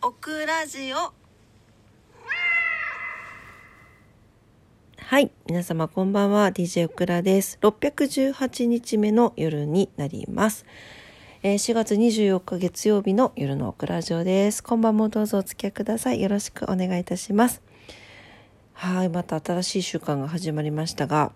[0.00, 1.12] オクラジオ
[4.96, 5.32] はい。
[5.46, 6.52] 皆様こんばんは。
[6.52, 7.58] DJ オクラです。
[7.62, 10.66] 618日目の夜になります。
[11.42, 14.62] えー4月24日月曜日の夜のオクラジオです。
[14.62, 16.22] 今晩もどうぞお付き合いください。
[16.22, 17.60] よろしくお願いいたします。
[18.74, 19.08] はい。
[19.08, 21.32] また新しい週間が始まりましたが、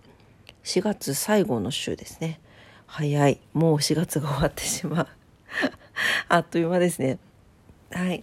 [0.63, 2.39] 4月最後の週ですね。
[2.87, 3.41] 早い。
[3.55, 5.09] もう4月が終わってしまう。
[6.29, 7.19] あっという間ですね。
[7.91, 8.23] はい。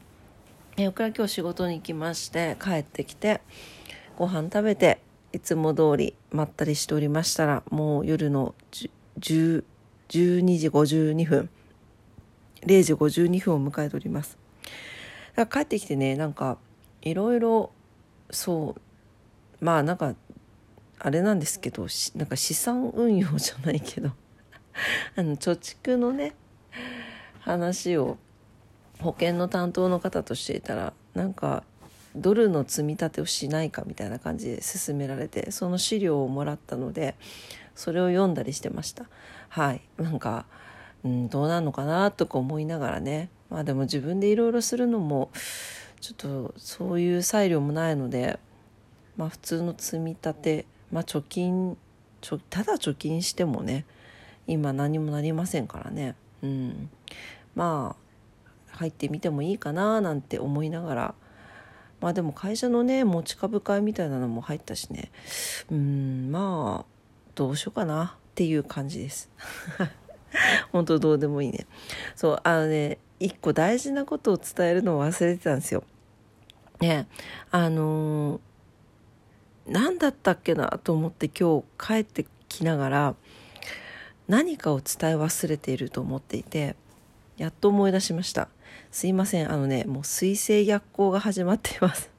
[0.79, 3.41] えー、オクラ今日仕事に行きまして、帰ってきて、
[4.17, 5.01] ご飯食べて、
[5.33, 11.49] いつも通りまったりしておりましたら、もう夜の12時52分、
[12.65, 14.37] 0時52分を迎えております。
[15.35, 16.57] だから帰ってきてね、なんか、
[17.01, 17.71] いろいろ、
[18.31, 18.77] そ
[19.59, 20.15] う、まあなんか、
[20.97, 24.11] あれなんですけど、なんか資産運用じゃないけど、
[25.17, 26.35] あの、貯蓄のね、
[27.41, 28.17] 話を
[28.99, 31.63] 保険の担当の方としていたら、なんか、
[32.15, 37.15] ドルの積み立てをしないかみたいな感じで勧められてその資料をもらったので
[37.75, 39.05] それを読んだりしてました。
[39.47, 39.81] はい。
[39.97, 40.45] なんか、
[41.05, 43.29] うん、どうなのかなとか思いながらね。
[43.49, 45.29] まあでも自分でいろいろするのも
[46.01, 48.37] ちょっとそういう裁量もないので
[49.15, 51.77] まあ普通の積み立てまあ貯金
[52.21, 53.85] ちょただ貯金してもね
[54.45, 56.15] 今何もなりませんからね。
[56.43, 56.89] うん。
[57.55, 58.08] まあ
[58.79, 61.15] 入ってみてもいいかななんて思いながら。
[61.99, 65.11] まあでも会社のね持ち株会みたいなのも入ったしね。
[65.69, 66.85] うんまあ
[67.35, 69.29] どうしようかなっていう感じです。
[70.71, 71.67] 本当どうでもいいね。
[72.15, 75.83] そうあのね一個大事なことを伝えるのを忘れてたんですよ。
[76.79, 77.07] ね
[77.51, 78.39] あのー
[79.67, 83.15] 何だったっけなと思って今日帰ってきながら
[84.27, 86.75] 何かを伝え忘れていると思っていて
[87.37, 88.49] やっと思い出しました。
[88.91, 89.51] すいません。
[89.51, 92.09] あのねもう水星逆行が始まっています。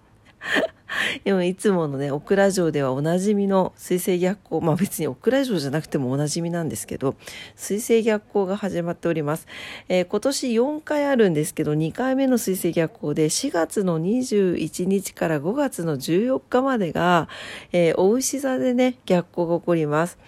[1.24, 7.14] でもいつものねオクラ城ではおなじみの水星逆行まあ別にオクラ城じゃなくてもおなじみなんですけど
[7.54, 9.46] 水星逆行が始まっております、
[9.88, 17.28] えー今年4回あるんですけど2回目の水星逆行で4月の21日から5月の14日までが、
[17.72, 20.18] えー、お牛座でね逆行が起こります。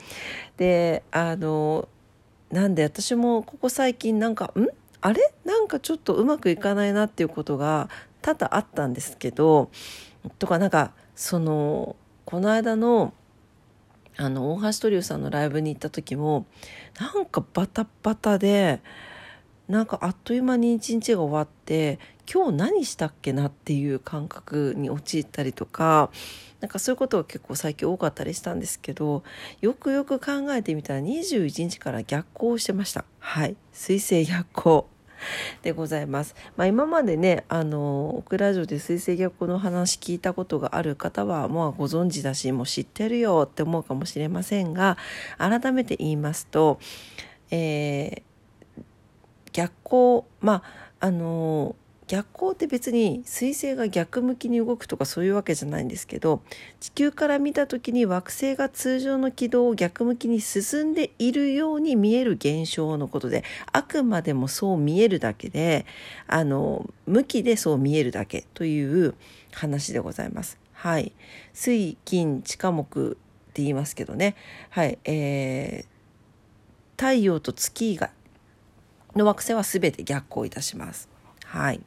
[0.56, 1.88] であの
[2.50, 4.68] なんで私もここ最近なんかん？
[5.02, 5.20] あれ？
[5.44, 7.90] なんかちょっとうまくいかないなっていうことが
[8.22, 9.70] 多々あったんですけど
[10.38, 13.12] とかなんかそのこの間の
[14.16, 16.46] あの大橋トリオさんのライブに行った時も
[17.00, 18.80] なんかバタバタで
[19.68, 21.98] なんかあっという間に一日が終わって
[22.32, 26.10] 今日何したっけなっていう感覚に陥ったりとか
[26.60, 29.24] なんかそういうことが結構最近多かったりしたんですけど
[29.60, 33.04] よくよく考えてみたら21日から逆行してました。
[33.18, 33.56] はい。
[33.72, 34.91] 水星逆行。
[35.62, 36.34] でございます。
[36.56, 44.96] まあ、今までね、あの、オクラ城で水星逆行の話聞いたことがある方は、もうご存知だし、もう知ってるよって思うかもしれませんが、
[45.38, 46.78] 改めて言いますと、
[47.50, 48.32] えー
[49.52, 50.62] 逆行、ま
[51.00, 51.76] あ、あの、
[52.12, 56.42] 逆行って別に水星が逆向きに動くとかそういうわけじゃないんですけど
[56.78, 65.86] 地球から見た時に惑星が通常の軌道を逆向きに進んでいるように見える現象のことであくまでもそう見えるだけで
[66.26, 69.14] あの向きでそう見えるだけという
[69.54, 70.58] 話でございます。
[70.74, 71.12] はい、
[71.54, 74.36] 水金地下木って言いますけどね、
[74.68, 75.92] はいえー
[76.98, 78.10] 太陽と月以外
[79.16, 81.08] の惑星は全て逆行いたします。
[81.46, 81.80] はい。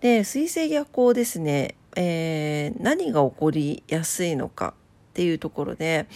[0.00, 4.74] で、水星逆行ですね、えー何が起こりやすいのか
[5.10, 6.06] っていうところで、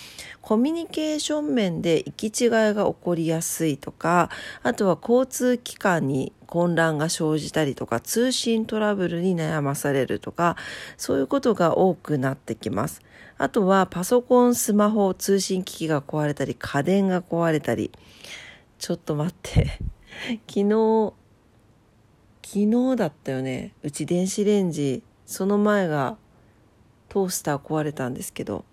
[0.41, 4.31] コミュニケーション面で行き違いが起こりやすいとか、
[4.63, 10.57] あとは交通機関に混乱が生じたりとか、通信トラブルに悩まされるとか、
[10.97, 13.03] そういうことが多くなってきます。
[13.39, 17.91] あとはパソコン、スマホ、通信機器が壊れたり、家電が壊れたり、
[18.79, 19.81] ちょっと待って。
[20.47, 21.13] 昨日、
[22.53, 23.73] 昨日だったよね。
[23.83, 26.19] うち電子レンジ、その前が
[27.09, 28.67] トースター壊れたんですけど。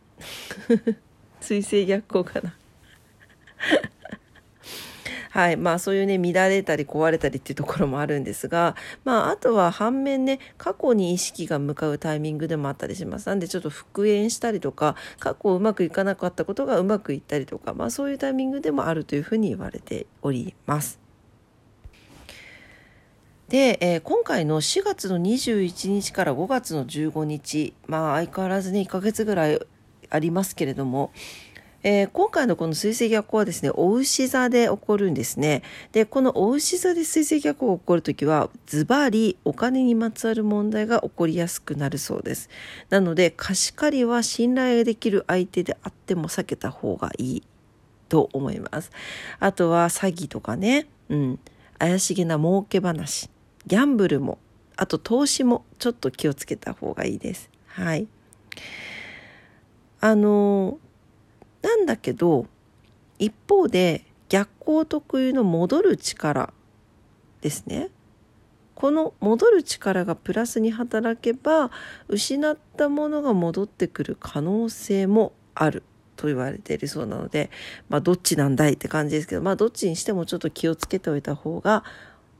[1.39, 2.57] 水星逆行かな。
[5.31, 5.55] はい。
[5.55, 13.27] まあそういうね、乱れたり壊れたりっていうところもあるんですが、まああとは反面ね、過去に意識が向かうタイミングでもあったりします。
[13.27, 20.98] なんでちょっと復縁したりとか、過去うまくいかなかったことがうまくいったりとか、まあそういうタイミングでもあるというふうに言われております。
[23.49, 29.59] で、えー今回の4月の21日から5月の15日、まあ相変わらずね、1ヶ月ぐらい
[30.09, 31.11] ありますけれども、
[31.81, 35.63] えー、今回のこの水星逆行はですね、お牛座で起こるんですね。
[35.93, 42.49] で、このお牛座で水星逆行が起こるときは、ズバリお金にまつわる問題が起こりやすくなるそうです。
[42.91, 47.43] なので、貸し借りは信頼できる相手であっても避けた方がいい
[48.09, 48.91] と思います。
[49.39, 51.39] あとは詐欺とかね、うん、
[51.79, 53.29] 怪しげな儲け話、
[53.69, 54.37] ギャンブルも、
[54.75, 57.49] あと投資もちょっと気をつけた方がいいです。
[57.67, 58.07] はい。
[60.01, 60.77] あの
[61.61, 62.45] なんだけど
[63.17, 66.53] 一方で逆光特有の戻る力
[67.41, 67.89] ですね
[68.75, 71.69] この戻る力がプラスに働けば
[72.07, 75.83] 失ったものが戻ってくる可能性もある
[76.15, 77.49] と言われているそうなので
[77.89, 81.83] まあどっちなんだいって感じですけどまあどっちにしてもちょっと気をつけておいた方が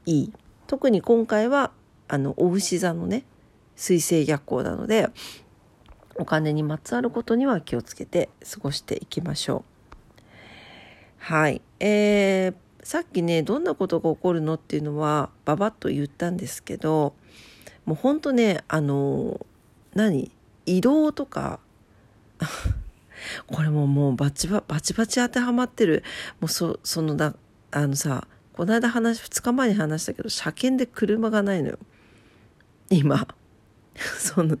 [0.06, 0.32] いい
[0.70, 1.72] 特に今回は
[2.06, 3.24] あのお牛座のね
[3.74, 5.08] 水星逆行なので
[6.14, 10.22] お金にまつわることには気をつけて過ごしていきましょう。
[11.18, 11.60] はい。
[11.80, 17.14] えー、さっきね、どんなことが起こるのっていうのは、ばばっと言ったんですけど、
[17.84, 19.44] もうほんとね、あの、
[19.94, 20.30] 何
[20.66, 21.58] 移動とか、
[23.50, 26.04] これももうバチババチバチ当てはまってる。
[26.38, 27.34] もうそ、そのだ、
[27.72, 28.28] あのさ、
[28.60, 31.78] この間話、2日前に話したけど、車検で車がないのよ。
[32.90, 33.26] 今。
[34.18, 34.58] その、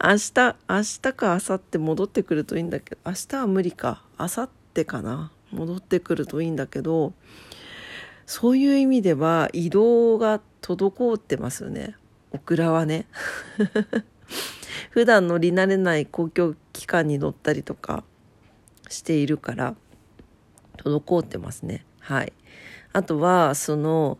[0.00, 4.04] 明日、明日か明後日戻ってくるといいんだけど、明日は無理か。
[4.16, 5.32] 明後日かな。
[5.50, 7.14] 戻ってくるといいんだけど、
[8.26, 11.96] そういう意味では移動が滞ってますよね。
[12.30, 13.08] オクラはね。
[14.90, 18.04] 普段乗り慣れない公共機関に乗ったりとか
[18.88, 19.74] しているから、
[20.76, 21.84] 滞ってますね。
[21.98, 22.32] はい。
[22.94, 24.16] あとは、その、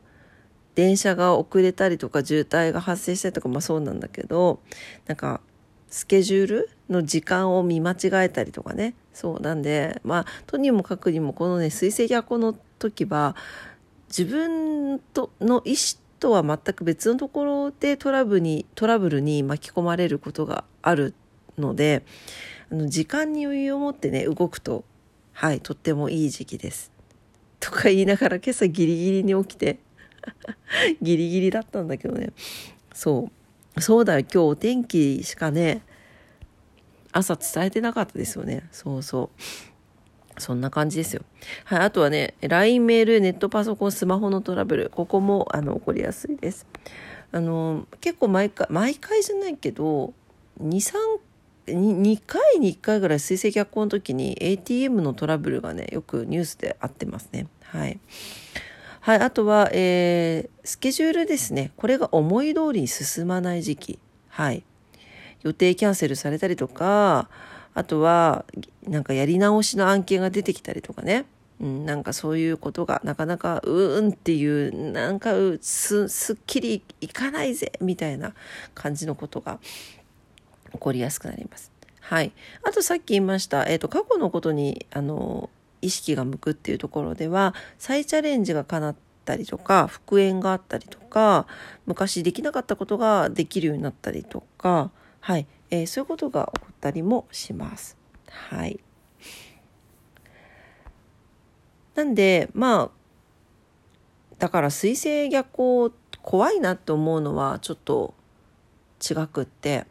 [0.75, 4.61] 電車が遅れたりとか渋滞が発生したりとかまあそうなんだけど
[5.06, 5.41] なんか
[5.88, 13.37] スケジュールの時間を見間違えたりとかねそうなんでまあとにもかくにもこのね水星逆行の時は
[14.09, 21.15] 自分との意思とは全く別のところでトラブルにトラブルに巻き込まれることがある
[21.59, 22.05] ので
[22.73, 24.85] あの時間に余裕を持ってね動くと
[25.32, 26.94] はいとってもいい時期です。
[27.64, 29.78] とか言いながら今朝ギリギリに起きて
[31.00, 32.31] ギリギリだったんだけどね。
[32.93, 33.31] そ
[33.76, 33.81] う。
[33.81, 35.82] そうだよ、今日お天気しかね、
[37.12, 38.69] 朝伝えてなかったですよね。
[38.70, 39.31] そうそ
[40.37, 40.40] う。
[40.40, 41.22] そんな感じですよ。
[41.64, 41.78] はい。
[41.81, 44.90] あとはね、LINE メール、ネットパソコン、スマホのトラブル。
[44.90, 46.66] ここも、あの、起こりやすいです。
[47.32, 50.12] あの、結構毎回、毎回じゃないけど、
[50.61, 50.93] 2、3
[51.66, 57.99] 2回に1回ぐらい水星逆行の時に ATM のトラブルがねよくニュースであってますねはい
[59.05, 61.72] はい、あとは、えー、スケジュールですね。
[61.76, 63.99] これが思い通りに進まない時期。
[64.31, 64.64] はい。
[65.43, 67.28] 予定キャンセルされたりとか、
[67.75, 68.46] あとは、
[68.88, 71.26] なんかやり直しの案件が出てきたりとかね。
[71.61, 78.32] うん、なんかそういうことがなかなかうーんっていうなんかすすっきりいかないぜみたいな
[78.75, 79.61] 感じのことが
[80.72, 81.70] 起こりやすくなります。
[82.00, 82.32] はい。
[82.62, 85.50] あとさっき言いました、えっ、ー、と、過去のことに、あの、
[85.85, 91.47] 意識が向くっていうところでは再チャレンジが叶ったりとか復縁があったりとか
[91.87, 94.91] 昔できなかったことができるようになったりとか、
[95.21, 97.97] はいえー、そういうことが起こったりもします。
[98.31, 98.81] はい
[101.95, 102.91] なんでまあ
[104.39, 105.93] だから水星逆行
[106.23, 108.15] 怖いなと思うのはちょっと
[109.00, 109.87] 違くって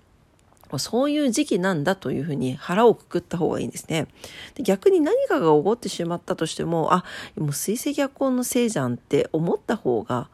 [0.80, 4.08] そういう時期なんだというふうに腹をくくった方がいいんですね。
[4.56, 7.04] で逆に何かが起こってしまったとしても、あ、
[7.38, 10.30] もう水星逆行のせいじゃんって思った方が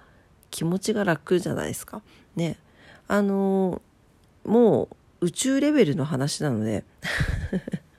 [0.52, 2.02] 気持ちが楽じゃないですか。
[2.36, 2.58] ね。
[3.08, 4.90] あのー、も
[5.22, 6.84] う宇宙レベルの話なので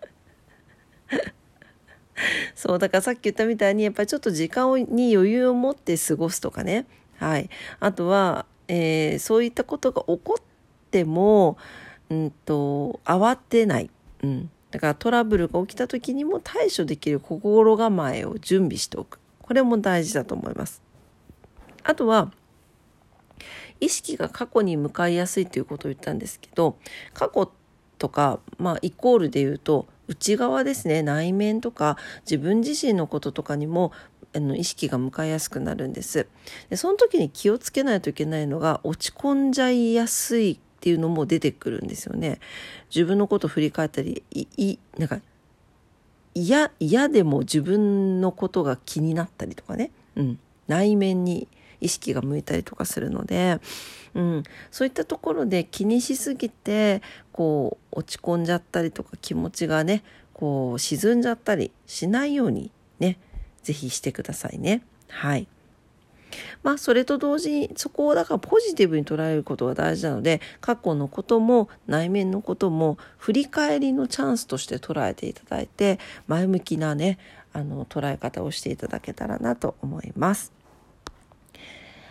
[2.54, 6.86] そう、だからさっき言ったみたいに、やっぱりちょっと時間に余裕を持って過ごすとかね。
[7.18, 7.50] はい。
[7.80, 10.42] あとは、えー、そういったことが起こっ
[10.90, 11.56] ても、
[12.10, 13.90] うんと、慌てない。
[14.22, 14.50] うん。
[14.70, 19.18] だからトラブルが起きた時にも対処できる心構えを準備しておく。
[19.40, 20.82] これも大事だと思います。
[21.82, 22.32] あとは、
[23.80, 26.76] 意識が過去に向かいやすいということを言ったんですけど、
[27.14, 27.50] 過去
[27.98, 33.92] とか、まあ、イコールで言うと、内側ですね、内面とか、自分自身のこととかにも、
[34.32, 36.28] あの意識が向かいやすくなるんです
[36.68, 42.40] でその時に気をつけないといけないのが落ち込んじゃいやすいっていうのも出てくるんですよね。
[42.88, 45.20] 自分のこと振り返ったり、い、い、なんか、
[46.34, 49.90] 嫌、嫌でも自分のことが気になったりとかね。
[50.16, 50.38] うん。
[50.68, 51.48] 内面に
[51.82, 53.58] 意識が向いたりとかするので、
[54.14, 63.18] うん、そういったところで気にしすぎてこう落ち込んじゃったりとか気持ちがねこう沈んじゃったりしないようにね
[63.62, 65.46] 是非してくださいねはい
[66.62, 77.18] まあそれと同時にそこをだからポジティブに捉えることが大事なので過去のことも内面のことも振り返りのチャンスとして捉えていただいて前向きなね
[77.52, 80.52] あの捉え方をしていただけたらなと思います。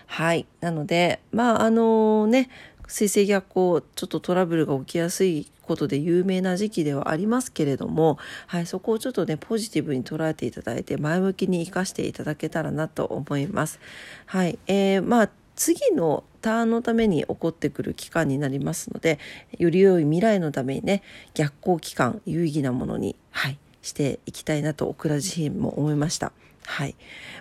[0.09, 0.47] はい。
[0.59, 2.49] なので、まあ、あのね、
[2.89, 8.17] 水星逆行、ちょっとトラブルが起きやすいことで有名な時期ではありますけれども、
[8.48, 13.79] はい、そこをちょっとね、ポジティブに捉えていただいて、前向きに生かしていただけたらなと思います。
[14.25, 14.58] はい。
[14.65, 19.19] えー、まあ、次のターンのために起こってくる期間になりますので、
[19.60, 21.03] より良い未来のためにね、
[21.36, 26.31] 逆行期間、有意義なものに、はい、していきたいなと、オクラ自身も思いました。
[26.69, 26.95] はい。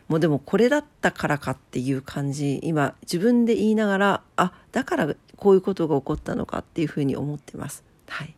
[0.09, 7.85] もうでもこれだったからかっていう感じ、今自分で言いながら、あ、だからこういうことが起こったのかっていうふうに思ってます。
[8.09, 8.35] はい。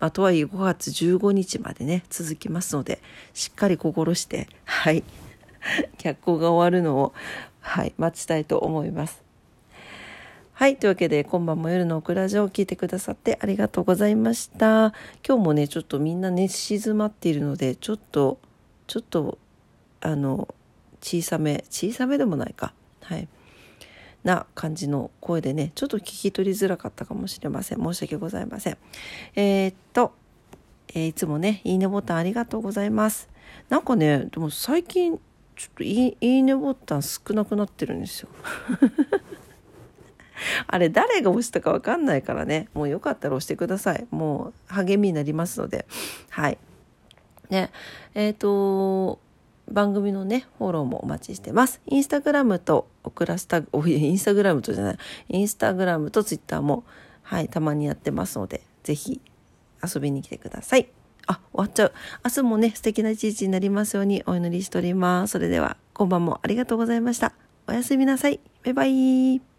[0.00, 3.00] まあ、とはいえ5月15日までね、続きますので、
[3.34, 5.04] しっかり心して、はい。
[5.98, 7.14] 脚光が終わるのを、
[7.60, 9.22] はい、待ちたいと思います。
[10.54, 10.76] はい。
[10.76, 14.92] というわけで、今晩も夜のオクラジオを聞いてくださってありがとうございました。
[15.24, 18.40] 今日もね、ちょっとみんな寝静まっているので、ちょっと、
[18.88, 19.38] ちょっと
[20.02, 20.48] あの
[21.00, 22.74] 小さめ小さめでもないか。
[23.02, 23.28] はい。
[24.24, 27.82] な感じの声でねちょっと聞き取りづらかったかもしれません。
[27.82, 28.78] 申し訳ございません。
[29.34, 30.12] えー、っと、
[30.88, 33.28] えー、いつもねいいねボタンありがとうございます。
[33.68, 35.18] なんかねでも最近
[35.56, 38.28] ちょっといいねボタン少なくなってるんですよ。
[40.66, 42.68] あれ誰が押したかわかんないからね。
[42.74, 44.06] もうよかったら押してください。
[44.10, 45.86] もう励みになりますので。
[46.30, 46.58] はい。
[47.50, 47.70] ね
[48.14, 49.20] えっ、と
[49.72, 51.80] 番組のね、フォローもお待ちしてます。
[51.86, 54.98] インスタグラムとオクラスタ、おインスタグラムとじゃない、
[55.28, 56.84] インスタグラムとツイッターも、
[57.22, 59.20] はい、たまにやってますので、ぜひ
[59.82, 60.88] 遊びに来てください。
[61.26, 61.92] あ、終わっちゃう。
[62.24, 65.32] 明日もね、素敵な一日になりますようにお祈りしております。
[65.32, 67.32] それでは、今晩もありがとうございました。
[67.66, 68.40] おやすみなさい。
[68.64, 69.51] バイバイ。